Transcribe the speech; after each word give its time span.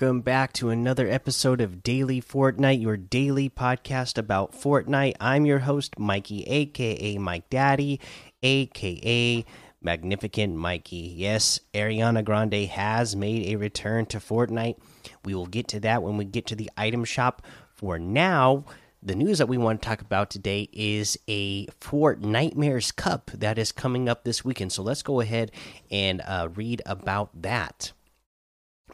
welcome 0.00 0.20
back 0.20 0.52
to 0.52 0.70
another 0.70 1.08
episode 1.08 1.60
of 1.60 1.82
Daily 1.82 2.22
Fortnite, 2.22 2.80
your 2.80 2.96
daily 2.96 3.50
podcast 3.50 4.16
about 4.16 4.52
Fortnite. 4.52 5.16
I'm 5.18 5.44
your 5.44 5.58
host, 5.58 5.98
Mikey, 5.98 6.44
aka 6.44 7.18
Mike 7.18 7.50
Daddy, 7.50 7.98
aka 8.40 9.44
Magnificent 9.82 10.54
Mikey. 10.54 11.14
Yes, 11.16 11.58
Ariana 11.74 12.24
Grande 12.24 12.68
has 12.68 13.16
made 13.16 13.48
a 13.48 13.56
return 13.56 14.06
to 14.06 14.18
Fortnite. 14.18 14.76
We 15.24 15.34
will 15.34 15.46
get 15.46 15.66
to 15.68 15.80
that 15.80 16.04
when 16.04 16.16
we 16.16 16.26
get 16.26 16.46
to 16.46 16.54
the 16.54 16.70
item 16.76 17.04
shop. 17.04 17.44
For 17.74 17.98
now, 17.98 18.66
the 19.02 19.16
news 19.16 19.38
that 19.38 19.48
we 19.48 19.58
want 19.58 19.82
to 19.82 19.88
talk 19.88 20.00
about 20.00 20.30
today 20.30 20.68
is 20.72 21.18
a 21.26 21.66
Fortnitemares 21.80 22.94
Cup 22.94 23.32
that 23.34 23.58
is 23.58 23.72
coming 23.72 24.08
up 24.08 24.22
this 24.22 24.44
weekend. 24.44 24.70
So 24.70 24.84
let's 24.84 25.02
go 25.02 25.20
ahead 25.20 25.50
and 25.90 26.22
uh, 26.24 26.50
read 26.54 26.82
about 26.86 27.42
that. 27.42 27.90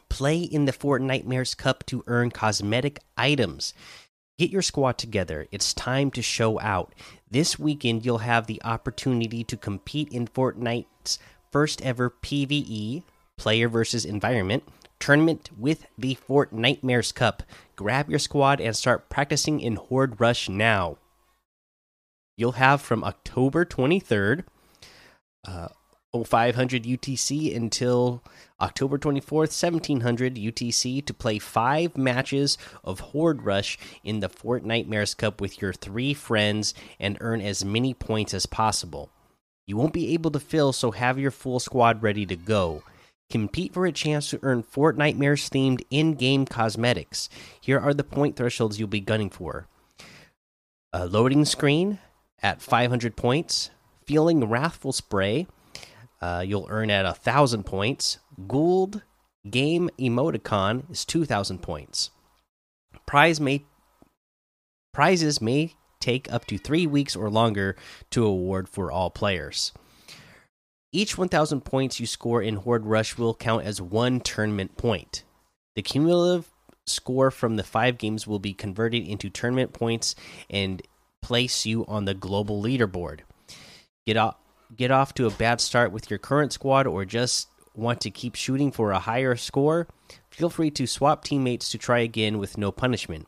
Play 0.09 0.39
in 0.39 0.65
the 0.65 0.71
Fortnitemares 0.71 1.55
Cup 1.55 1.85
to 1.87 2.03
earn 2.07 2.31
cosmetic 2.31 2.99
items. 3.17 3.73
Get 4.37 4.49
your 4.49 4.61
squad 4.61 4.97
together. 4.97 5.47
It's 5.51 5.73
time 5.73 6.11
to 6.11 6.21
show 6.21 6.59
out. 6.59 6.93
This 7.29 7.57
weekend, 7.57 8.05
you'll 8.05 8.19
have 8.19 8.47
the 8.47 8.61
opportunity 8.63 9.43
to 9.45 9.57
compete 9.57 10.09
in 10.09 10.27
Fortnite's 10.27 11.19
first 11.51 11.81
ever 11.81 12.09
PvE, 12.09 13.03
player 13.37 13.69
versus 13.69 14.03
environment, 14.05 14.63
tournament 14.99 15.49
with 15.57 15.85
the 15.97 16.17
Fortnitemares 16.27 17.13
Cup. 17.13 17.43
Grab 17.75 18.09
your 18.09 18.19
squad 18.19 18.59
and 18.59 18.75
start 18.75 19.09
practicing 19.09 19.59
in 19.59 19.75
Horde 19.75 20.19
Rush 20.19 20.49
now. 20.49 20.97
You'll 22.37 22.53
have 22.53 22.81
from 22.81 23.03
October 23.03 23.63
23rd, 23.63 24.43
uh, 25.47 25.69
0500 26.23 26.83
UTC 26.83 27.55
until 27.55 28.23
October 28.61 28.97
24th, 28.97 29.51
1700 29.51 30.35
UTC 30.35 31.05
to 31.05 31.13
play 31.13 31.39
five 31.39 31.97
matches 31.97 32.57
of 32.83 32.99
Horde 32.99 33.43
Rush 33.43 33.77
in 34.03 34.21
the 34.21 34.29
Fortnitemares 34.29 35.17
Cup 35.17 35.41
with 35.41 35.61
your 35.61 35.73
three 35.73 36.13
friends 36.13 36.73
and 36.99 37.17
earn 37.19 37.41
as 37.41 37.65
many 37.65 37.93
points 37.93 38.33
as 38.33 38.45
possible. 38.45 39.09
You 39.67 39.77
won't 39.77 39.93
be 39.93 40.13
able 40.13 40.31
to 40.31 40.39
fill, 40.39 40.73
so 40.73 40.91
have 40.91 41.19
your 41.19 41.31
full 41.31 41.59
squad 41.59 42.03
ready 42.03 42.25
to 42.27 42.35
go. 42.35 42.83
Compete 43.29 43.73
for 43.73 43.85
a 43.85 43.91
chance 43.91 44.29
to 44.29 44.39
earn 44.43 44.63
Fortnitemares 44.63 45.49
themed 45.49 45.81
in 45.89 46.13
game 46.13 46.45
cosmetics. 46.45 47.27
Here 47.59 47.79
are 47.79 47.93
the 47.93 48.03
point 48.03 48.35
thresholds 48.35 48.79
you'll 48.79 48.87
be 48.87 48.99
gunning 48.99 49.29
for 49.31 49.67
a 50.93 51.05
loading 51.07 51.43
screen 51.43 51.99
at 52.41 52.61
500 52.61 53.17
points, 53.17 53.69
feeling 54.05 54.47
wrathful 54.47 54.93
spray 54.93 55.45
uh, 56.21 56.43
you'll 56.45 56.67
earn 56.69 56.89
at 56.89 57.05
a 57.05 57.13
thousand 57.13 57.65
points. 57.65 58.19
Ghoul 58.47 59.01
game 59.49 59.89
emoticon 59.99 60.89
is 60.91 61.05
two 61.05 61.25
thousand 61.25 61.61
points. 61.61 62.11
Prize 63.05 63.39
may 63.39 63.63
prizes 64.93 65.41
may 65.41 65.75
take 65.99 66.31
up 66.31 66.45
to 66.45 66.57
three 66.57 66.87
weeks 66.87 67.15
or 67.15 67.29
longer 67.29 67.75
to 68.11 68.25
award 68.25 68.69
for 68.69 68.91
all 68.91 69.09
players. 69.09 69.71
Each 70.91 71.17
1,000 71.17 71.61
points 71.65 71.99
you 71.99 72.05
score 72.05 72.41
in 72.41 72.55
Horde 72.55 72.85
Rush 72.85 73.17
will 73.17 73.35
count 73.35 73.65
as 73.65 73.81
one 73.81 74.21
tournament 74.21 74.77
point. 74.77 75.23
The 75.75 75.81
cumulative 75.81 76.49
score 76.85 77.31
from 77.31 77.57
the 77.57 77.63
five 77.63 77.97
games 77.97 78.25
will 78.25 78.39
be 78.39 78.53
converted 78.53 79.05
into 79.05 79.29
tournament 79.29 79.73
points 79.73 80.15
and 80.49 80.81
place 81.21 81.65
you 81.65 81.85
on 81.87 82.05
the 82.05 82.13
global 82.13 82.61
leaderboard. 82.61 83.21
Get 84.05 84.15
get 84.75 84.91
off 84.91 85.13
to 85.15 85.27
a 85.27 85.31
bad 85.31 85.61
start 85.61 85.91
with 85.91 86.09
your 86.09 86.19
current 86.19 86.53
squad 86.53 86.87
or 86.87 87.05
just 87.05 87.49
want 87.73 88.01
to 88.01 88.11
keep 88.11 88.35
shooting 88.35 88.71
for 88.71 88.91
a 88.91 88.99
higher 88.99 89.35
score, 89.35 89.87
feel 90.29 90.49
free 90.49 90.71
to 90.71 90.87
swap 90.87 91.23
teammates 91.23 91.69
to 91.71 91.77
try 91.77 91.99
again 91.99 92.37
with 92.37 92.57
no 92.57 92.71
punishment. 92.71 93.27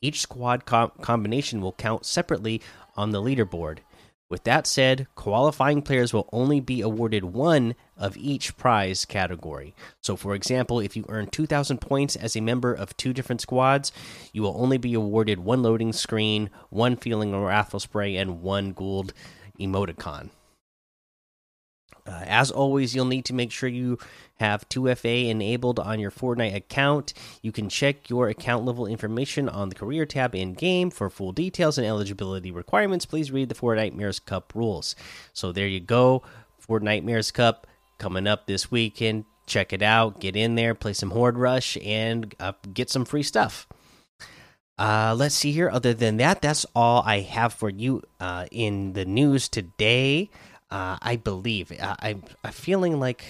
Each 0.00 0.20
squad 0.20 0.64
com 0.64 0.92
combination 1.00 1.60
will 1.60 1.72
count 1.72 2.04
separately 2.04 2.60
on 2.96 3.10
the 3.10 3.22
leaderboard. 3.22 3.78
With 4.28 4.44
that 4.44 4.66
said, 4.66 5.08
qualifying 5.14 5.82
players 5.82 6.14
will 6.14 6.26
only 6.32 6.58
be 6.58 6.80
awarded 6.80 7.22
one 7.22 7.74
of 7.98 8.16
each 8.16 8.56
prize 8.56 9.04
category. 9.04 9.74
So, 10.00 10.16
for 10.16 10.34
example, 10.34 10.80
if 10.80 10.96
you 10.96 11.04
earn 11.10 11.26
2,000 11.26 11.82
points 11.82 12.16
as 12.16 12.34
a 12.34 12.40
member 12.40 12.72
of 12.72 12.96
two 12.96 13.12
different 13.12 13.42
squads, 13.42 13.92
you 14.32 14.40
will 14.40 14.56
only 14.58 14.78
be 14.78 14.94
awarded 14.94 15.40
one 15.40 15.62
loading 15.62 15.92
screen, 15.92 16.48
one 16.70 16.96
feeling 16.96 17.34
or 17.34 17.48
wrathful 17.48 17.78
spray, 17.78 18.16
and 18.16 18.40
one 18.40 18.72
Ghoul 18.72 19.08
emoticon. 19.60 20.30
Uh, 22.06 22.24
as 22.26 22.50
always, 22.50 22.94
you'll 22.94 23.04
need 23.04 23.24
to 23.26 23.34
make 23.34 23.52
sure 23.52 23.68
you 23.68 23.98
have 24.36 24.68
2FA 24.68 25.28
enabled 25.28 25.78
on 25.78 26.00
your 26.00 26.10
Fortnite 26.10 26.54
account. 26.54 27.14
You 27.42 27.52
can 27.52 27.68
check 27.68 28.10
your 28.10 28.28
account 28.28 28.64
level 28.64 28.86
information 28.86 29.48
on 29.48 29.68
the 29.68 29.74
career 29.74 30.04
tab 30.04 30.34
in 30.34 30.54
game. 30.54 30.90
For 30.90 31.08
full 31.08 31.32
details 31.32 31.78
and 31.78 31.86
eligibility 31.86 32.50
requirements, 32.50 33.06
please 33.06 33.30
read 33.30 33.48
the 33.48 33.54
Fortnitemares 33.54 34.24
Cup 34.24 34.52
rules. 34.54 34.96
So 35.32 35.52
there 35.52 35.68
you 35.68 35.80
go. 35.80 36.22
Fortnitemares 36.68 37.32
Cup 37.32 37.66
coming 37.98 38.26
up 38.26 38.46
this 38.46 38.70
weekend. 38.70 39.24
Check 39.46 39.72
it 39.72 39.82
out. 39.82 40.20
Get 40.20 40.34
in 40.36 40.54
there, 40.56 40.74
play 40.74 40.92
some 40.92 41.10
Horde 41.10 41.38
Rush, 41.38 41.76
and 41.84 42.34
uh, 42.40 42.52
get 42.72 42.90
some 42.90 43.04
free 43.04 43.22
stuff. 43.22 43.68
Uh, 44.78 45.14
let's 45.16 45.34
see 45.34 45.52
here. 45.52 45.70
Other 45.70 45.94
than 45.94 46.16
that, 46.16 46.42
that's 46.42 46.66
all 46.74 47.02
I 47.04 47.20
have 47.20 47.52
for 47.52 47.70
you 47.70 48.02
uh, 48.18 48.46
in 48.50 48.94
the 48.94 49.04
news 49.04 49.48
today. 49.48 50.30
Uh, 50.72 50.96
I 51.02 51.16
believe 51.16 51.70
I, 51.70 51.96
I'm, 52.00 52.22
I'm 52.42 52.52
feeling 52.52 52.98
like 52.98 53.26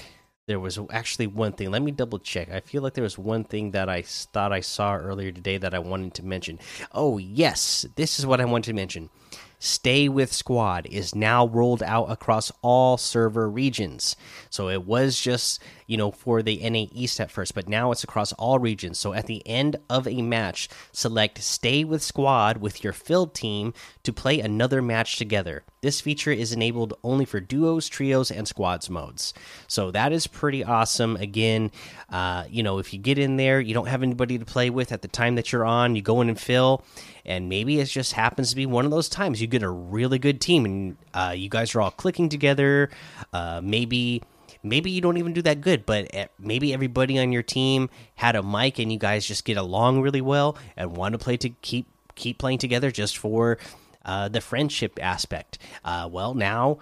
there 0.47 0.61
was 0.61 0.79
actually 0.91 1.27
one 1.27 1.51
thing. 1.53 1.73
Let 1.73 1.83
me 1.83 1.91
double 1.91 2.21
check. 2.21 2.49
I 2.53 2.61
feel 2.61 2.83
like 2.83 2.95
there 2.95 3.03
was 3.03 3.19
one 3.19 3.43
thing 3.43 3.73
that 3.73 3.89
I 3.89 4.03
thought 4.03 4.53
I 4.53 4.61
saw 4.61 4.95
earlier 4.95 5.33
today 5.33 5.59
that 5.59 5.75
I 5.75 5.81
wanted 5.81 6.15
to 6.15 6.25
mention. 6.25 6.61
Oh 6.93 7.19
yes, 7.19 7.85
this 7.97 8.21
is 8.21 8.27
what 8.27 8.41
I 8.41 8.45
wanted 8.45 8.71
to 8.71 8.75
mention. 8.75 9.11
Stay 9.65 10.09
with 10.09 10.33
Squad 10.33 10.87
is 10.87 11.15
now 11.15 11.47
rolled 11.47 11.85
out 11.85 12.11
across 12.11 12.51
all 12.63 12.97
server 12.97 13.49
regions. 13.49 14.17
So 14.51 14.69
it 14.69 14.85
was 14.85 15.21
just, 15.21 15.63
you 15.87 15.97
know, 15.97 16.11
for 16.11 16.43
the 16.43 16.69
NA 16.69 16.87
East 16.91 17.21
at 17.21 17.31
first, 17.31 17.55
but 17.55 17.69
now 17.69 17.93
it's 17.93 18.03
across 18.03 18.33
all 18.33 18.59
regions. 18.59 18.99
So 18.99 19.13
at 19.13 19.27
the 19.27 19.41
end 19.47 19.77
of 19.89 20.09
a 20.09 20.21
match, 20.21 20.69
select 20.91 21.41
Stay 21.45 21.85
with 21.85 22.03
Squad 22.03 22.57
with 22.57 22.83
your 22.83 22.93
filled 22.93 23.35
team 23.35 23.73
to 24.03 24.13
play 24.13 24.41
another 24.41 24.83
match 24.83 25.17
together. 25.17 25.63
This 25.81 26.01
feature 26.01 26.33
is 26.33 26.53
enabled 26.53 26.95
only 27.05 27.25
for 27.25 27.39
duos, 27.39 27.89
trios, 27.89 28.33
and 28.33 28.49
squads 28.49 28.91
modes. 28.91 29.33
So 29.69 29.93
that 29.93 30.13
is 30.13 30.27
pretty 30.27 30.65
awesome. 30.65 31.15
Again, 31.17 31.71
uh, 32.11 32.47
you 32.51 32.65
know, 32.65 32.79
if 32.79 32.93
you 32.93 32.99
get 32.99 33.17
in 33.17 33.37
there, 33.37 33.61
you 33.61 33.75
don't 33.75 33.87
have 33.87 34.03
anybody 34.03 34.39
to 34.39 34.45
play 34.45 34.71
with 34.71 34.91
at 34.91 35.03
the 35.03 35.09
time 35.09 35.37
that 35.37 35.53
you're 35.53 35.65
on, 35.65 35.95
you 35.95 36.03
go 36.03 36.21
in 36.21 36.29
and 36.29 36.41
fill 36.41 36.85
and 37.25 37.49
maybe 37.49 37.81
it 37.81 37.87
just 37.87 38.13
happens 38.13 38.51
to 38.51 38.57
be 38.57 38.67
one 38.67 38.85
of 38.85 38.91
those 38.91 39.09
times 39.09 39.41
you 39.41 39.47
get 39.47 39.63
a 39.63 39.71
really 39.71 40.19
good 40.19 40.41
team 40.41 40.65
and 40.65 40.97
uh, 41.15 41.35
you 41.37 41.49
guys 41.49 41.75
are 41.75 41.81
all 41.81 41.91
clicking 41.91 42.29
together. 42.29 42.91
Uh, 43.33 43.61
maybe 43.63 44.23
maybe 44.63 44.91
you 44.91 45.01
don't 45.01 45.17
even 45.17 45.33
do 45.33 45.43
that 45.43 45.61
good, 45.61 45.87
but 45.87 46.09
eh, 46.13 46.27
maybe 46.39 46.73
everybody 46.73 47.19
on 47.19 47.33
your 47.33 47.43
team 47.43 47.91
had 48.17 48.37
a 48.37 48.43
mic 48.43 48.79
and 48.79 48.93
you 48.93 48.99
guys 48.99 49.27
just 49.27 49.45
get 49.45 49.57
along 49.57 50.01
really 50.01 50.21
well 50.21 50.57
and 50.77 50.97
want 50.97 51.13
to 51.13 51.19
play 51.19 51.37
to 51.37 51.51
keep 51.63 51.87
keep 52.15 52.39
playing 52.39 52.59
together 52.59 52.91
just 52.91 53.17
for 53.17 53.59
uh, 54.05 54.29
the 54.29 54.41
friendship 54.41 54.99
aspect. 55.03 55.59
Uh, 55.85 56.09
well, 56.11 56.35
now 56.35 56.79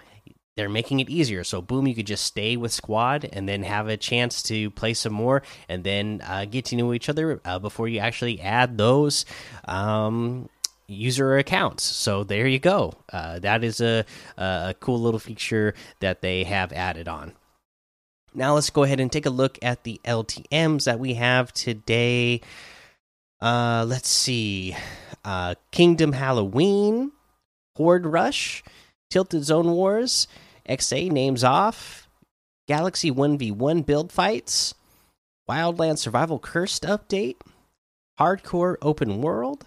they're 0.57 0.69
making 0.69 1.01
it 1.01 1.09
easier. 1.09 1.45
So 1.45 1.63
boom, 1.63 1.87
you 1.87 1.95
could 1.95 2.07
just 2.07 2.25
stay 2.25 2.57
with 2.57 2.73
squad 2.73 3.29
and 3.33 3.49
then 3.49 3.63
have 3.63 3.89
a 3.89 3.97
chance 3.97 4.43
to 4.45 4.71
play 4.71 4.95
some 4.95 5.13
more 5.13 5.43
and 5.69 5.85
then 5.85 6.21
uh, 6.27 6.45
get 6.45 6.67
to 6.67 6.77
know 6.77 6.93
each 6.93 7.09
other 7.09 7.41
uh, 7.45 7.59
before 7.59 7.89
you 7.89 8.01
actually 8.01 8.41
add 8.41 8.77
those 8.77 9.25
um, 9.67 10.49
user 10.87 11.39
accounts. 11.39 11.85
So 11.85 12.25
there 12.25 12.47
you 12.47 12.59
go. 12.59 12.95
Uh, 13.13 13.39
that 13.39 13.65
is 13.65 13.81
a, 13.81 14.05
a 14.37 14.75
cool 14.81 15.01
little 15.01 15.21
feature 15.21 15.75
that 16.01 16.21
they 16.21 16.45
have 16.45 16.73
added 16.73 17.09
on. 17.09 17.35
Now 18.35 18.55
let's 18.55 18.71
go 18.71 18.85
ahead 18.85 19.01
and 19.01 19.11
take 19.11 19.27
a 19.27 19.31
look 19.31 19.59
at 19.63 19.83
the 19.83 20.01
LTMs 20.05 20.85
that 20.85 21.01
we 21.01 21.15
have 21.15 21.53
today. 21.53 22.43
Uh, 23.41 23.85
let's 23.89 24.09
see. 24.09 24.77
Uh, 25.25 25.55
Kingdom 25.73 26.13
Halloween, 26.13 27.13
Horde 27.77 28.07
Rush, 28.07 28.63
Tilted 29.11 29.45
Zone 29.45 29.73
Wars, 29.73 30.29
XA 30.69 31.11
names 31.11 31.43
off, 31.43 32.09
Galaxy 32.69 33.11
1v1 33.11 33.85
build 33.85 34.13
fights, 34.13 34.75
Wildland 35.49 35.99
Survival 35.99 36.39
Cursed 36.39 36.85
update, 36.85 37.37
Hardcore 38.21 38.77
Open 38.81 39.21
World, 39.21 39.67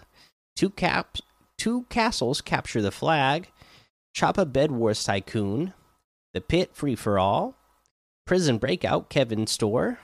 two 0.56 0.70
caps, 0.70 1.20
two 1.58 1.82
castles 1.90 2.40
capture 2.40 2.80
the 2.80 2.90
flag, 2.90 3.50
Choppa 4.16 4.50
Bed 4.50 4.70
Wars 4.72 5.04
Tycoon, 5.04 5.74
The 6.32 6.40
Pit 6.40 6.70
Free 6.72 6.94
for 6.94 7.18
All, 7.18 7.54
Prison 8.26 8.56
Breakout 8.56 9.10
Kevin 9.10 9.46
Store, 9.46 9.98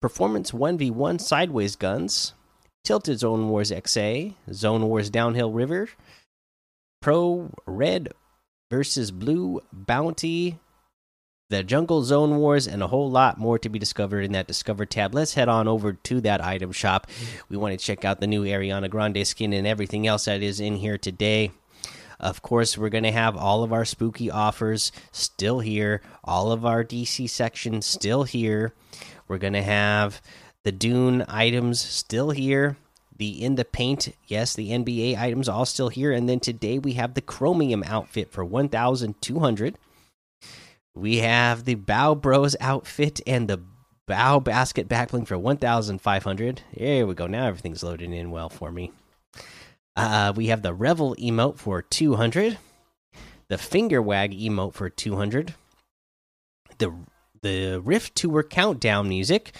Performance 0.00 0.52
1v1 0.52 1.20
Sideways 1.20 1.76
Guns, 1.76 2.32
Tilted 2.84 3.18
Zone 3.18 3.48
Wars 3.50 3.70
XA, 3.70 4.34
Zone 4.50 4.86
Wars 4.88 5.10
Downhill 5.10 5.50
River, 5.50 5.90
Pro 7.04 7.50
Red 7.66 8.14
versus 8.70 9.10
Blue 9.10 9.60
Bounty 9.70 10.58
the 11.50 11.62
Jungle 11.62 12.02
Zone 12.02 12.38
Wars, 12.38 12.66
and 12.66 12.82
a 12.82 12.86
whole 12.86 13.10
lot 13.10 13.36
more 13.36 13.58
to 13.58 13.68
be 13.68 13.78
discovered 13.78 14.24
in 14.24 14.32
that 14.32 14.46
Discover 14.46 14.86
tab. 14.86 15.14
Let's 15.14 15.34
head 15.34 15.50
on 15.50 15.68
over 15.68 15.92
to 15.92 16.22
that 16.22 16.42
item 16.42 16.72
shop. 16.72 17.06
We 17.50 17.58
want 17.58 17.78
to 17.78 17.84
check 17.84 18.06
out 18.06 18.20
the 18.20 18.26
new 18.26 18.44
Ariana 18.44 18.88
Grande 18.88 19.26
skin 19.26 19.52
and 19.52 19.66
everything 19.66 20.06
else 20.06 20.24
that 20.24 20.42
is 20.42 20.60
in 20.60 20.76
here 20.76 20.96
today. 20.96 21.50
Of 22.18 22.40
course, 22.40 22.78
we're 22.78 22.88
going 22.88 23.04
to 23.04 23.12
have 23.12 23.36
all 23.36 23.62
of 23.62 23.74
our 23.74 23.84
spooky 23.84 24.30
offers 24.30 24.90
still 25.12 25.60
here, 25.60 26.00
all 26.24 26.52
of 26.52 26.64
our 26.64 26.82
DC 26.82 27.28
section 27.28 27.82
still 27.82 28.22
here. 28.22 28.72
We're 29.28 29.36
going 29.36 29.52
to 29.52 29.62
have 29.62 30.22
the 30.62 30.72
Dune 30.72 31.22
items 31.28 31.82
still 31.82 32.30
here. 32.30 32.78
The 33.16 33.44
in 33.44 33.54
the 33.54 33.64
paint, 33.64 34.14
yes, 34.26 34.54
the 34.54 34.70
NBA 34.70 35.16
items 35.16 35.48
all 35.48 35.64
still 35.64 35.88
here. 35.88 36.12
And 36.12 36.28
then 36.28 36.40
today 36.40 36.78
we 36.78 36.94
have 36.94 37.14
the 37.14 37.20
Chromium 37.20 37.84
outfit 37.84 38.30
for 38.30 38.44
1,200. 38.44 39.78
We 40.96 41.18
have 41.18 41.64
the 41.64 41.76
Bao 41.76 42.20
Bros 42.20 42.56
outfit 42.60 43.20
and 43.26 43.48
the 43.48 43.60
Bao 44.08 44.42
Basket 44.42 44.88
backbling 44.88 45.26
for 45.26 45.38
1,500. 45.38 46.62
There 46.76 47.06
we 47.06 47.14
go. 47.14 47.26
Now 47.26 47.46
everything's 47.46 47.82
loading 47.82 48.12
in 48.12 48.30
well 48.30 48.48
for 48.48 48.70
me. 48.70 48.92
Uh, 49.96 50.32
we 50.34 50.48
have 50.48 50.62
the 50.62 50.74
Revel 50.74 51.14
emote 51.16 51.56
for 51.58 51.82
200. 51.82 52.58
The 53.48 53.58
Finger 53.58 54.02
Wag 54.02 54.32
emote 54.32 54.74
for 54.74 54.88
200. 54.88 55.54
The 56.78 56.92
the 57.42 57.80
Rift 57.84 58.14
Tour 58.16 58.42
countdown 58.42 59.08
music. 59.08 59.54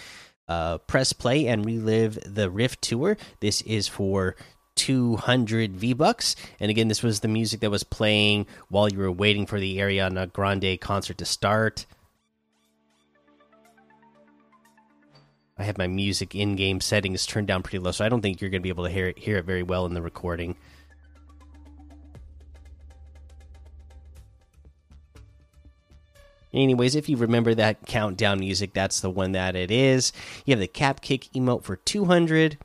Uh, 0.47 0.77
press 0.79 1.13
play 1.13 1.47
and 1.47 1.65
relive 1.65 2.19
the 2.25 2.49
Rift 2.49 2.81
Tour. 2.81 3.17
This 3.39 3.61
is 3.61 3.87
for 3.87 4.35
200 4.75 5.75
V 5.75 5.93
bucks. 5.93 6.35
And 6.59 6.69
again, 6.69 6.87
this 6.87 7.01
was 7.01 7.21
the 7.21 7.27
music 7.27 7.61
that 7.61 7.71
was 7.71 7.83
playing 7.83 8.45
while 8.69 8.89
you 8.89 8.99
were 8.99 9.11
waiting 9.11 9.45
for 9.45 9.59
the 9.59 9.77
Ariana 9.77 10.31
Grande 10.31 10.79
concert 10.79 11.17
to 11.17 11.25
start. 11.25 11.85
I 15.57 15.63
have 15.63 15.77
my 15.77 15.87
music 15.87 16.35
in 16.35 16.57
game 16.57 16.81
settings 16.81 17.25
turned 17.25 17.47
down 17.47 17.63
pretty 17.63 17.79
low, 17.79 17.91
so 17.91 18.03
I 18.03 18.09
don't 18.09 18.21
think 18.21 18.41
you're 18.41 18.49
going 18.49 18.61
to 18.61 18.63
be 18.63 18.69
able 18.69 18.83
to 18.83 18.89
hear 18.89 19.07
it, 19.07 19.17
hear 19.17 19.37
it 19.37 19.45
very 19.45 19.63
well 19.63 19.85
in 19.85 19.93
the 19.93 20.01
recording. 20.01 20.57
Anyways, 26.55 26.95
if 26.95 27.09
you 27.09 27.17
remember 27.17 27.53
that 27.53 27.85
countdown 27.85 28.39
music, 28.39 28.73
that's 28.73 29.01
the 29.01 29.09
one 29.09 29.33
that 29.33 29.55
it 29.55 29.71
is. 29.71 30.13
You 30.45 30.53
have 30.53 30.59
the 30.59 30.67
cap 30.67 31.01
kick 31.01 31.27
emote 31.35 31.63
for 31.63 31.75
200. 31.75 32.57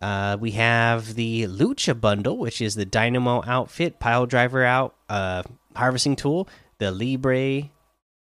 Uh, 0.00 0.36
we 0.40 0.50
have 0.52 1.14
the 1.14 1.44
Lucha 1.44 1.98
bundle, 1.98 2.36
which 2.36 2.60
is 2.60 2.74
the 2.74 2.84
Dynamo 2.84 3.44
outfit, 3.46 4.00
pile 4.00 4.26
driver 4.26 4.64
out, 4.64 4.96
uh, 5.08 5.44
harvesting 5.76 6.16
tool, 6.16 6.48
the 6.78 6.90
Libre 6.90 7.70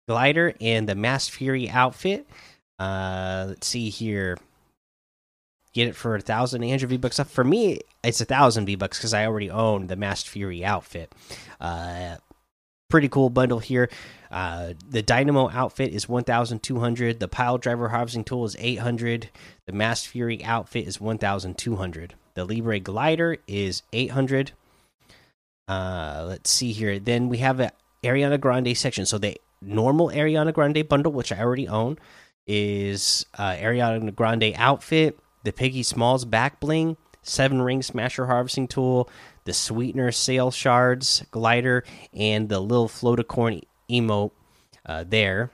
glider, 0.08 0.56
and 0.60 0.90
the 0.90 0.96
Masked 0.96 1.36
Fury 1.36 1.70
outfit. 1.70 2.28
Uh, 2.80 3.46
let's 3.50 3.68
see 3.68 3.90
here. 3.90 4.36
Get 5.74 5.88
it 5.88 5.96
for 5.96 6.16
a 6.16 6.22
thousand 6.22 6.64
eight 6.64 6.72
hundred 6.72 6.90
V 6.90 6.98
bucks. 6.98 7.20
Up. 7.20 7.28
For 7.28 7.44
me, 7.44 7.82
it's 8.04 8.20
a 8.20 8.26
thousand 8.26 8.66
V 8.66 8.74
bucks 8.74 8.98
because 8.98 9.14
I 9.14 9.28
already 9.28 9.52
own 9.52 9.86
the 9.86 9.96
Masked 9.96 10.28
Fury 10.28 10.66
outfit. 10.66 11.14
Pretty 12.90 13.08
cool 13.08 13.30
bundle 13.30 13.60
here. 13.60 13.90
Uh, 14.32 14.74
the 14.90 15.02
Dynamo 15.02 15.50
outfit 15.50 15.94
is 15.94 16.10
1,200. 16.10 17.20
The 17.20 17.28
Pile 17.28 17.58
Driver 17.58 17.90
Harvesting 17.90 18.24
Tool 18.24 18.46
is 18.46 18.56
800. 18.60 19.30
The 19.68 19.74
Masked 19.74 20.08
Fury 20.08 20.44
outfit 20.44 20.88
is 20.88 21.00
1,200. 21.00 22.16
The 22.34 22.46
Libre 22.46 22.80
Glider 22.80 23.38
is 23.48 23.84
800. 23.94 24.54
Uh, 25.68 26.26
let's 26.28 26.50
see 26.50 26.72
here. 26.72 27.00
Then 27.00 27.30
we 27.30 27.38
have 27.38 27.60
a 27.60 27.72
Ariana 28.04 28.40
Grande 28.40 28.76
section. 28.76 29.06
So 29.06 29.18
the 29.18 29.40
normal 29.62 30.10
Ariana 30.10 30.54
Grande 30.54 30.88
bundle, 30.88 31.12
which 31.12 31.32
I 31.32 31.40
already 31.40 31.68
own, 31.68 32.00
is 32.48 33.26
uh, 33.38 33.52
Ariana 33.52 34.14
Grande 34.16 34.54
outfit, 34.56 35.20
the 35.44 35.52
Piggy 35.52 35.84
Smalls 35.84 36.26
back 36.26 36.60
bling, 36.60 36.98
seven 37.22 37.62
ring 37.62 37.82
smasher 37.82 38.26
harvesting 38.26 38.68
tool, 38.68 39.10
the 39.50 39.54
sweetener 39.54 40.12
sail 40.12 40.52
shards 40.52 41.26
glider, 41.32 41.84
and 42.14 42.50
the 42.50 42.60
little 42.60 42.88
floaticorn 42.88 43.64
emote 43.90 44.30
uh, 44.86 45.04
there. 45.08 45.50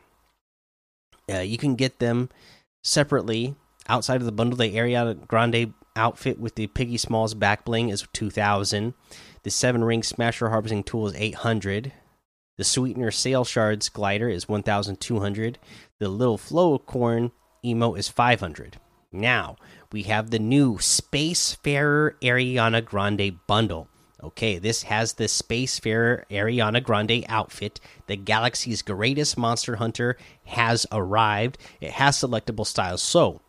Uh, 1.31 1.39
you 1.39 1.57
can 1.57 1.75
get 1.75 1.99
them 1.99 2.27
separately 2.83 3.55
outside 3.87 4.17
of 4.17 4.25
the 4.25 4.33
bundle. 4.33 4.57
The 4.57 4.75
Ariana 4.75 5.25
Grande 5.25 5.73
outfit 5.95 6.37
with 6.37 6.55
the 6.55 6.67
Piggy 6.67 6.97
Smalls 6.97 7.35
back 7.35 7.63
bling 7.63 7.87
is 7.87 8.05
2000. 8.11 8.93
The 9.43 9.49
seven 9.49 9.81
ring 9.81 10.03
smasher 10.03 10.49
harvesting 10.49 10.83
tool 10.83 11.07
is 11.07 11.15
800. 11.15 11.93
The 12.57 12.65
sweetener 12.65 13.11
sail 13.11 13.45
shards 13.45 13.87
glider 13.87 14.27
is 14.27 14.49
1200. 14.49 15.57
The 16.01 16.09
little 16.09 16.37
floaticorn 16.37 17.31
emote 17.63 17.97
is 17.97 18.09
500. 18.09 18.75
Now 19.15 19.55
we 19.91 20.03
have 20.03 20.29
the 20.29 20.39
new 20.39 20.75
Spacefarer 20.75 22.15
Ariana 22.21 22.83
Grande 22.83 23.39
bundle. 23.47 23.87
Okay, 24.23 24.57
this 24.57 24.83
has 24.83 25.13
the 25.13 25.25
Spacefarer 25.25 26.23
Ariana 26.31 26.83
Grande 26.83 27.23
outfit. 27.29 27.79
The 28.07 28.15
galaxy's 28.15 28.81
greatest 28.81 29.37
monster 29.37 29.75
hunter 29.75 30.17
has 30.45 30.85
arrived. 30.91 31.57
It 31.79 31.91
has 31.91 32.17
selectable 32.17 32.65
styles. 32.65 33.03
So, 33.03 33.41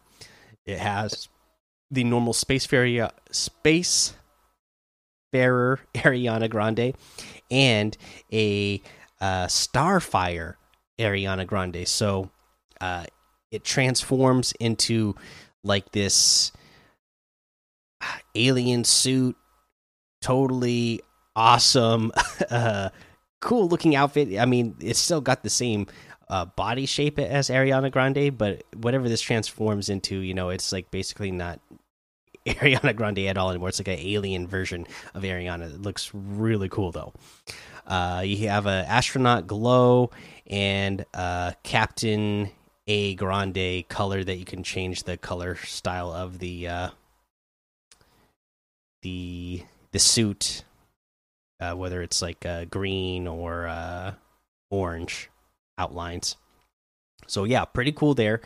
it 0.66 0.78
has 0.78 1.28
the 1.90 2.04
normal 2.04 2.32
Spacefarer 2.32 3.10
Spacefarer 3.32 4.14
Ariana 5.94 6.50
Grande 6.50 6.94
and 7.50 7.96
a 8.32 8.82
uh, 9.20 9.46
Starfire 9.46 10.54
Ariana 10.98 11.46
Grande. 11.46 11.88
So, 11.88 12.30
uh, 12.80 13.06
it 13.50 13.64
transforms 13.64 14.52
into 14.60 15.14
like 15.66 15.92
this 15.92 16.52
alien 18.34 18.84
suit 18.84 19.36
totally 20.22 21.00
awesome 21.34 22.12
uh 22.50 22.88
cool 23.40 23.68
looking 23.68 23.94
outfit. 23.94 24.38
I 24.38 24.46
mean 24.46 24.74
it's 24.80 24.98
still 24.98 25.20
got 25.20 25.42
the 25.42 25.50
same 25.50 25.86
uh, 26.28 26.46
body 26.46 26.86
shape 26.86 27.18
as 27.20 27.50
ariana 27.50 27.90
grande 27.92 28.36
but 28.36 28.64
whatever 28.74 29.08
this 29.08 29.20
transforms 29.20 29.88
into 29.88 30.16
you 30.18 30.34
know 30.34 30.48
it's 30.48 30.72
like 30.72 30.90
basically 30.90 31.30
not 31.30 31.60
ariana 32.46 32.94
grande 32.96 33.20
at 33.20 33.36
all 33.38 33.50
anymore. 33.50 33.68
It's 33.68 33.78
like 33.78 33.88
an 33.88 33.98
alien 33.98 34.46
version 34.48 34.86
of 35.14 35.22
ariana. 35.22 35.74
It 35.74 35.82
looks 35.82 36.10
really 36.14 36.68
cool 36.68 36.92
though. 36.92 37.12
Uh 37.86 38.22
you 38.24 38.48
have 38.48 38.66
a 38.66 38.84
astronaut 38.88 39.46
glow 39.46 40.10
and 40.46 41.04
uh 41.14 41.52
captain 41.62 42.50
a 42.86 43.14
grande 43.16 43.84
color 43.88 44.22
that 44.22 44.36
you 44.36 44.44
can 44.44 44.62
change 44.62 45.02
the 45.02 45.16
color 45.16 45.56
style 45.56 46.12
of 46.12 46.38
the 46.38 46.68
uh 46.68 46.90
the 49.02 49.62
the 49.92 49.98
suit 49.98 50.64
uh 51.60 51.72
whether 51.72 52.02
it's 52.02 52.22
like 52.22 52.46
uh 52.46 52.64
green 52.66 53.26
or 53.26 53.66
uh 53.66 54.12
orange 54.70 55.30
outlines. 55.78 56.36
So 57.26 57.44
yeah 57.44 57.64
pretty 57.64 57.92
cool 57.92 58.14
there. 58.14 58.40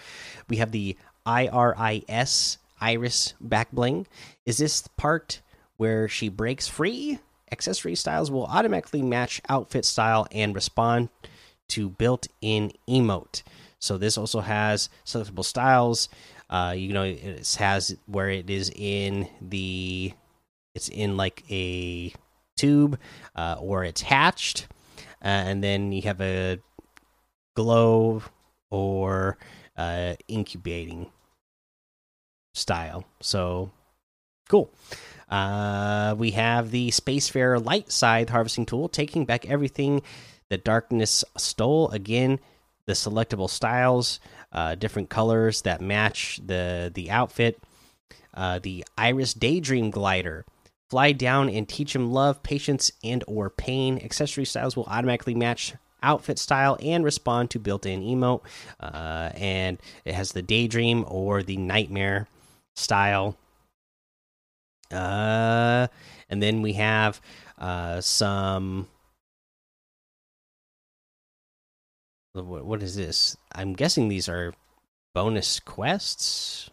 We 0.49 0.56
have 0.56 0.73
the 0.73 0.97
iris 1.26 2.59
iris 2.80 3.35
back 3.40 3.70
bling 3.73 4.06
is 4.47 4.56
this 4.56 4.88
part 4.97 5.42
where 5.76 6.09
she 6.09 6.28
breaks 6.28 6.66
free? 6.66 7.18
Accessory 7.52 7.94
styles 7.94 8.30
will 8.30 8.47
automatically 8.47 9.02
match 9.02 9.42
outfit 9.49 9.85
style 9.85 10.26
and 10.30 10.54
respond 10.54 11.09
to 11.68 11.90
built-in 11.90 12.73
emote 12.88 13.42
so 13.80 13.99
this 13.99 14.16
also 14.16 14.40
has 14.40 14.88
selectable 15.04 15.44
styles. 15.44 16.08
Uh, 16.49 16.75
you 16.76 16.92
know, 16.92 17.02
it 17.02 17.56
has 17.58 17.96
where 18.06 18.28
it 18.28 18.50
is 18.50 18.70
in 18.75 19.28
the, 19.40 20.12
it's 20.75 20.88
in 20.88 21.16
like 21.16 21.44
a 21.50 22.12
tube, 22.56 22.99
uh, 23.34 23.56
or 23.58 23.84
it's 23.84 24.02
hatched, 24.02 24.68
uh, 25.22 25.28
and 25.28 25.64
then 25.64 25.92
you 25.92 26.02
have 26.02 26.20
a 26.20 26.58
glow 27.56 28.22
or 28.70 29.38
uh, 29.76 30.14
incubating 30.28 31.10
style. 32.54 33.04
So 33.20 33.70
cool. 34.49 34.70
Uh, 35.28 36.14
we 36.18 36.32
have 36.32 36.72
the 36.72 36.90
Spacefarer 36.90 37.64
Light 37.64 37.90
Scythe 37.90 38.28
harvesting 38.28 38.66
tool, 38.66 38.88
taking 38.88 39.25
back 39.25 39.46
everything 39.46 40.02
the 40.49 40.58
darkness 40.58 41.25
stole. 41.37 41.88
Again, 41.90 42.40
the 42.90 42.94
selectable 42.94 43.49
styles, 43.49 44.18
uh, 44.50 44.75
different 44.75 45.09
colors 45.09 45.62
that 45.62 45.80
match 45.80 46.40
the 46.44 46.90
the 46.92 47.09
outfit. 47.11 47.62
Uh, 48.35 48.59
the 48.59 48.85
Iris 48.99 49.32
Daydream 49.35 49.90
Glider. 49.90 50.44
Fly 50.88 51.12
down 51.12 51.49
and 51.49 51.68
teach 51.68 51.94
him 51.94 52.12
love, 52.12 52.42
patience, 52.42 52.90
and 53.04 53.23
or 53.28 53.49
pain. 53.49 54.00
Accessory 54.02 54.44
styles 54.44 54.76
will 54.76 54.87
automatically 54.87 55.35
match 55.37 55.75
outfit 56.02 56.38
style 56.38 56.76
and 56.82 57.04
respond 57.04 57.50
to 57.50 57.61
built-in 57.61 58.02
emote. 58.02 58.42
Uh, 58.80 59.30
and 59.35 59.78
it 60.04 60.14
has 60.14 60.32
the 60.32 60.42
Daydream 60.42 61.04
or 61.06 61.42
the 61.44 61.56
Nightmare 61.56 62.26
style. 62.75 63.37
Uh, 64.90 65.87
and 66.28 66.42
then 66.42 66.62
we 66.62 66.73
have 66.73 67.20
uh, 67.59 68.00
some 68.00 68.88
what 72.34 72.82
is 72.82 72.96
this? 72.96 73.37
I'm 73.52 73.72
guessing 73.72 74.08
these 74.08 74.28
are 74.28 74.54
bonus 75.14 75.60
quests. 75.60 76.70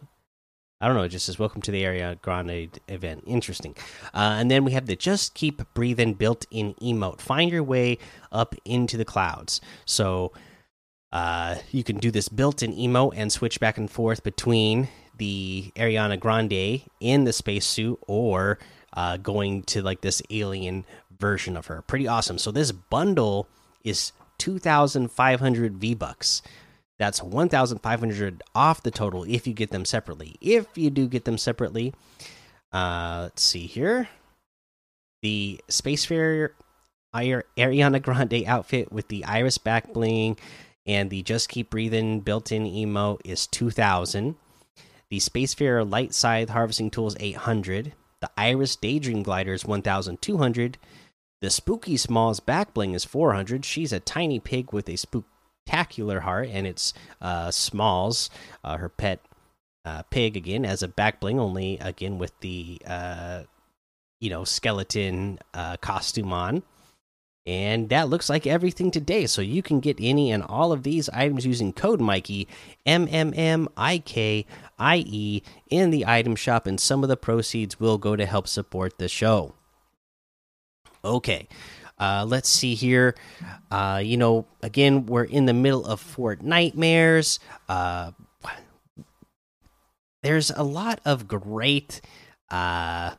I 0.80 0.86
don't 0.86 0.96
know. 0.96 1.02
It 1.02 1.08
just 1.08 1.26
says 1.26 1.38
welcome 1.40 1.60
to 1.62 1.72
the 1.72 1.82
Ariana 1.82 2.20
Grande 2.22 2.78
event. 2.86 3.24
Interesting. 3.26 3.74
Uh, 4.14 4.36
and 4.38 4.48
then 4.48 4.64
we 4.64 4.72
have 4.72 4.86
the 4.86 4.94
just 4.94 5.34
keep 5.34 5.62
breathing 5.74 6.14
built-in 6.14 6.74
emote. 6.74 7.20
Find 7.20 7.50
your 7.50 7.64
way 7.64 7.98
up 8.30 8.54
into 8.64 8.96
the 8.96 9.04
clouds. 9.04 9.60
So 9.86 10.32
uh, 11.10 11.56
you 11.72 11.82
can 11.82 11.96
do 11.96 12.12
this 12.12 12.28
built-in 12.28 12.72
emote 12.74 13.14
and 13.16 13.32
switch 13.32 13.58
back 13.58 13.76
and 13.76 13.90
forth 13.90 14.22
between 14.22 14.88
the 15.16 15.72
Ariana 15.74 16.20
Grande 16.20 16.82
in 17.00 17.24
the 17.24 17.32
spacesuit 17.32 17.98
or 18.06 18.60
uh, 18.92 19.16
going 19.16 19.64
to 19.64 19.82
like 19.82 20.00
this 20.00 20.22
alien 20.30 20.84
version 21.18 21.56
of 21.56 21.66
her. 21.66 21.82
Pretty 21.82 22.06
awesome. 22.06 22.38
So 22.38 22.52
this 22.52 22.70
bundle 22.70 23.48
is 23.82 24.12
2,500 24.38 25.76
V 25.76 25.94
bucks. 25.94 26.42
That's 26.98 27.22
1,500 27.22 28.42
off 28.54 28.82
the 28.82 28.90
total 28.90 29.24
if 29.24 29.46
you 29.46 29.54
get 29.54 29.70
them 29.70 29.84
separately. 29.84 30.36
If 30.40 30.66
you 30.76 30.90
do 30.90 31.06
get 31.06 31.24
them 31.24 31.38
separately, 31.38 31.94
uh, 32.72 33.20
let's 33.24 33.42
see 33.42 33.66
here. 33.66 34.08
The 35.22 35.60
Spacefarer 35.68 36.50
Ariana 37.14 38.02
Grande 38.02 38.44
outfit 38.46 38.92
with 38.92 39.08
the 39.08 39.24
iris 39.24 39.58
back 39.58 39.92
bling 39.92 40.38
and 40.86 41.10
the 41.10 41.22
Just 41.22 41.48
Keep 41.48 41.70
Breathing 41.70 42.20
built 42.20 42.50
in 42.50 42.64
emote 42.64 43.20
is 43.24 43.46
2,000. 43.46 44.36
The 45.10 45.18
Spacefarer 45.18 45.88
Light 45.88 46.14
Scythe 46.14 46.50
Harvesting 46.50 46.90
Tool 46.90 47.08
is 47.08 47.16
800. 47.20 47.92
The 48.20 48.30
Iris 48.36 48.74
Daydream 48.76 49.22
Glider 49.22 49.52
is 49.52 49.64
1,200. 49.64 50.78
The 51.40 51.50
Spooky 51.50 51.96
Smalls 51.96 52.40
back 52.40 52.74
bling 52.74 52.94
is 52.94 53.04
400. 53.04 53.64
She's 53.64 53.92
a 53.92 54.00
tiny 54.00 54.40
pig 54.40 54.72
with 54.72 54.88
a 54.88 54.96
spectacular 54.96 56.20
heart, 56.20 56.48
and 56.50 56.66
it's 56.66 56.92
uh, 57.20 57.52
Smalls, 57.52 58.28
uh, 58.64 58.76
her 58.78 58.88
pet 58.88 59.20
uh, 59.84 60.02
pig, 60.10 60.36
again, 60.36 60.64
as 60.64 60.82
a 60.82 60.88
back 60.88 61.20
bling, 61.20 61.38
only 61.38 61.78
again 61.78 62.18
with 62.18 62.32
the 62.40 62.82
uh, 62.84 63.42
you 64.20 64.30
know 64.30 64.42
skeleton 64.42 65.38
uh, 65.54 65.76
costume 65.76 66.32
on. 66.32 66.64
And 67.46 67.88
that 67.88 68.10
looks 68.10 68.28
like 68.28 68.46
everything 68.46 68.90
today. 68.90 69.26
So 69.26 69.40
you 69.40 69.62
can 69.62 69.80
get 69.80 69.96
any 70.00 70.30
and 70.32 70.42
all 70.42 70.70
of 70.70 70.82
these 70.82 71.08
items 71.10 71.46
using 71.46 71.72
code 71.72 72.00
Mikey, 72.00 72.48
M 72.84 73.08
M 73.10 73.32
M 73.36 73.68
I 73.76 73.98
K 73.98 74.44
I 74.76 75.04
E, 75.06 75.42
in 75.70 75.90
the 75.90 76.04
item 76.04 76.34
shop, 76.34 76.66
and 76.66 76.80
some 76.80 77.04
of 77.04 77.08
the 77.08 77.16
proceeds 77.16 77.78
will 77.78 77.96
go 77.96 78.16
to 78.16 78.26
help 78.26 78.48
support 78.48 78.98
the 78.98 79.08
show. 79.08 79.54
Okay, 81.04 81.48
uh, 81.98 82.24
let's 82.28 82.48
see 82.48 82.74
here. 82.74 83.14
Uh, 83.70 84.00
you 84.04 84.16
know, 84.16 84.46
again, 84.62 85.06
we're 85.06 85.24
in 85.24 85.46
the 85.46 85.54
middle 85.54 85.84
of 85.84 86.02
Fortnitemares. 86.02 87.38
Uh, 87.68 88.12
there's 90.22 90.50
a 90.50 90.62
lot 90.62 91.00
of 91.04 91.28
great 91.28 92.00
uh 92.50 93.14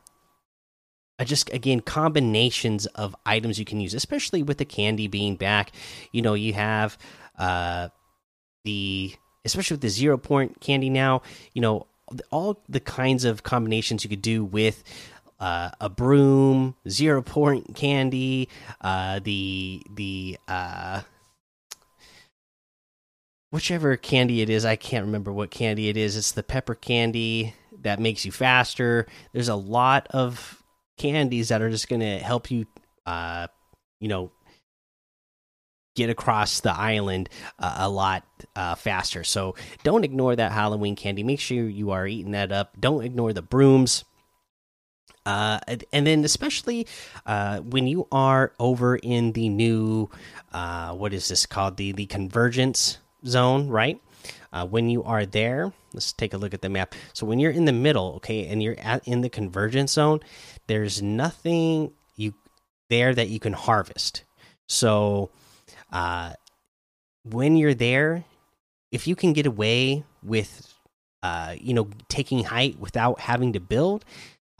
just 1.24 1.52
again 1.52 1.80
combinations 1.80 2.86
of 2.86 3.14
items 3.26 3.58
you 3.58 3.64
can 3.64 3.80
use 3.80 3.94
especially 3.94 4.42
with 4.42 4.58
the 4.58 4.64
candy 4.64 5.06
being 5.06 5.36
back 5.36 5.72
you 6.12 6.22
know 6.22 6.34
you 6.34 6.52
have 6.52 6.96
uh 7.38 7.88
the 8.64 9.14
especially 9.44 9.74
with 9.74 9.82
the 9.82 9.88
zero 9.88 10.16
point 10.16 10.60
candy 10.60 10.90
now 10.90 11.22
you 11.52 11.60
know 11.60 11.86
all 12.30 12.62
the 12.68 12.80
kinds 12.80 13.24
of 13.24 13.42
combinations 13.42 14.02
you 14.02 14.10
could 14.10 14.22
do 14.22 14.44
with 14.44 14.82
uh, 15.40 15.70
a 15.80 15.88
broom 15.88 16.74
zero 16.88 17.22
point 17.22 17.74
candy 17.74 18.48
uh 18.82 19.18
the 19.24 19.82
the 19.94 20.38
uh 20.46 21.00
whichever 23.50 23.96
candy 23.96 24.42
it 24.42 24.50
is 24.50 24.64
i 24.64 24.76
can't 24.76 25.06
remember 25.06 25.32
what 25.32 25.50
candy 25.50 25.88
it 25.88 25.96
is 25.96 26.16
it's 26.16 26.32
the 26.32 26.42
pepper 26.42 26.74
candy 26.74 27.54
that 27.82 27.98
makes 27.98 28.24
you 28.24 28.30
faster 28.30 29.06
there's 29.32 29.48
a 29.48 29.56
lot 29.56 30.06
of 30.10 30.60
candies 31.00 31.48
that 31.48 31.62
are 31.62 31.70
just 31.70 31.88
going 31.88 32.00
to 32.00 32.18
help 32.18 32.50
you, 32.50 32.66
uh, 33.06 33.48
you 34.00 34.08
know, 34.08 34.30
get 35.96 36.10
across 36.10 36.60
the 36.60 36.72
island 36.72 37.28
uh, 37.58 37.76
a 37.78 37.88
lot 37.88 38.24
uh, 38.54 38.74
faster. 38.74 39.24
So 39.24 39.56
don't 39.82 40.04
ignore 40.04 40.36
that 40.36 40.52
Halloween 40.52 40.94
candy. 40.94 41.24
Make 41.24 41.40
sure 41.40 41.68
you 41.68 41.90
are 41.90 42.06
eating 42.06 42.32
that 42.32 42.52
up. 42.52 42.78
Don't 42.78 43.02
ignore 43.02 43.32
the 43.32 43.42
brooms. 43.42 44.04
Uh, 45.26 45.60
and 45.92 46.06
then 46.06 46.24
especially 46.24 46.86
uh, 47.26 47.58
when 47.60 47.86
you 47.86 48.06
are 48.10 48.52
over 48.58 48.96
in 48.96 49.32
the 49.32 49.48
new, 49.48 50.08
uh, 50.52 50.92
what 50.94 51.12
is 51.12 51.28
this 51.28 51.46
called? 51.46 51.76
The 51.76 51.92
the 51.92 52.06
convergence 52.06 52.98
zone, 53.26 53.68
right? 53.68 54.00
Uh, 54.52 54.66
when 54.66 54.88
you 54.88 55.04
are 55.04 55.26
there, 55.26 55.72
let's 55.92 56.12
take 56.12 56.34
a 56.34 56.38
look 56.38 56.54
at 56.54 56.62
the 56.62 56.68
map. 56.68 56.94
So 57.12 57.26
when 57.26 57.38
you're 57.38 57.52
in 57.52 57.66
the 57.66 57.72
middle, 57.72 58.14
okay, 58.16 58.46
and 58.46 58.62
you're 58.62 58.78
at 58.78 59.06
in 59.06 59.20
the 59.20 59.28
convergence 59.28 59.92
zone, 59.92 60.20
there's 60.66 61.00
nothing 61.00 61.92
you 62.16 62.34
there 62.88 63.14
that 63.14 63.28
you 63.28 63.38
can 63.38 63.52
harvest. 63.52 64.24
So 64.68 65.30
uh, 65.92 66.32
when 67.24 67.56
you're 67.56 67.74
there, 67.74 68.24
if 68.90 69.06
you 69.06 69.14
can 69.14 69.32
get 69.32 69.46
away 69.46 70.04
with 70.22 70.74
uh, 71.22 71.54
you 71.60 71.74
know 71.74 71.88
taking 72.08 72.44
height 72.44 72.78
without 72.78 73.20
having 73.20 73.52
to 73.52 73.60
build, 73.60 74.04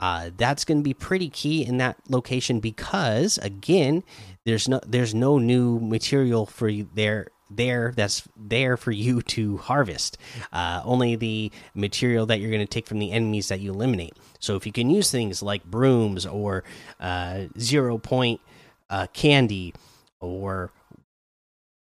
uh, 0.01 0.31
that's 0.35 0.65
going 0.65 0.79
to 0.79 0.83
be 0.83 0.93
pretty 0.93 1.29
key 1.29 1.63
in 1.63 1.77
that 1.77 1.97
location 2.09 2.59
because 2.59 3.37
again, 3.37 4.03
there's 4.45 4.67
no 4.67 4.81
there's 4.85 5.13
no 5.13 5.37
new 5.37 5.79
material 5.79 6.45
for 6.45 6.67
you 6.67 6.89
there 6.95 7.27
there 7.49 7.93
that's 7.95 8.27
there 8.35 8.77
for 8.77 8.91
you 8.91 9.21
to 9.33 9.57
harvest. 9.57 10.17
Uh, 10.51 10.81
only 10.83 11.15
the 11.15 11.51
material 11.75 12.25
that 12.25 12.39
you're 12.39 12.49
going 12.49 12.61
to 12.61 12.65
take 12.65 12.87
from 12.87 12.99
the 12.99 13.11
enemies 13.11 13.49
that 13.49 13.59
you 13.59 13.71
eliminate. 13.71 14.13
So 14.39 14.55
if 14.55 14.65
you 14.65 14.71
can 14.71 14.89
use 14.89 15.11
things 15.11 15.43
like 15.43 15.63
brooms 15.63 16.25
or 16.25 16.63
uh, 16.99 17.45
zero 17.59 17.97
point 17.97 18.41
uh, 18.89 19.07
candy 19.13 19.73
or 20.19 20.71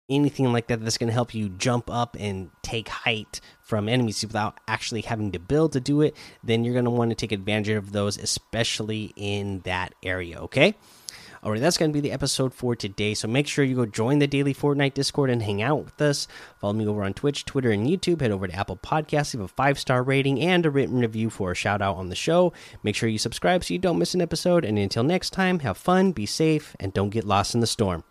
anything 0.09 0.51
like 0.51 0.67
that 0.67 0.81
that's 0.81 0.97
going 0.97 1.07
to 1.07 1.13
help 1.13 1.33
you 1.33 1.49
jump 1.49 1.89
up 1.89 2.15
and 2.19 2.49
take 2.61 2.89
height 2.89 3.41
from 3.61 3.87
enemies 3.87 4.23
without 4.23 4.59
actually 4.67 5.01
having 5.01 5.31
to 5.31 5.39
build 5.39 5.73
to 5.73 5.79
do 5.79 6.01
it, 6.01 6.15
then 6.43 6.63
you're 6.63 6.73
going 6.73 6.85
to 6.85 6.91
want 6.91 7.11
to 7.11 7.15
take 7.15 7.31
advantage 7.31 7.75
of 7.75 7.91
those, 7.91 8.17
especially 8.17 9.13
in 9.15 9.59
that 9.61 9.93
area. 10.03 10.39
Okay. 10.39 10.75
All 11.41 11.51
right, 11.51 11.61
that's 11.61 11.77
going 11.77 11.89
to 11.89 11.93
be 11.93 12.01
the 12.01 12.11
episode 12.11 12.53
for 12.53 12.75
today. 12.75 13.13
So 13.13 13.27
make 13.29 13.47
sure 13.47 13.63
you 13.63 13.75
go 13.75 13.85
join 13.85 14.19
the 14.19 14.27
daily 14.27 14.53
Fortnite 14.53 14.93
Discord 14.93 15.29
and 15.29 15.41
hang 15.41 15.61
out 15.61 15.85
with 15.85 16.01
us. 16.01 16.27
Follow 16.59 16.73
me 16.73 16.85
over 16.85 17.03
on 17.03 17.13
Twitch, 17.13 17.45
Twitter, 17.45 17.71
and 17.71 17.87
YouTube. 17.87 18.19
Head 18.19 18.31
over 18.31 18.47
to 18.47 18.53
Apple 18.53 18.75
Podcasts, 18.75 19.33
leave 19.33 19.43
a 19.43 19.47
five 19.47 19.79
star 19.79 20.03
rating 20.03 20.41
and 20.41 20.65
a 20.65 20.69
written 20.69 20.99
review 20.99 21.29
for 21.29 21.51
a 21.51 21.55
shout 21.55 21.81
out 21.81 21.95
on 21.95 22.09
the 22.09 22.15
show. 22.15 22.51
Make 22.83 22.95
sure 22.95 23.07
you 23.07 23.17
subscribe 23.17 23.63
so 23.63 23.73
you 23.73 23.79
don't 23.79 23.99
miss 23.99 24.13
an 24.13 24.21
episode. 24.21 24.65
And 24.65 24.77
until 24.77 25.03
next 25.03 25.29
time, 25.29 25.59
have 25.59 25.77
fun, 25.77 26.11
be 26.11 26.25
safe, 26.25 26.75
and 26.77 26.93
don't 26.93 27.09
get 27.09 27.23
lost 27.23 27.55
in 27.55 27.61
the 27.61 27.67
storm. 27.67 28.03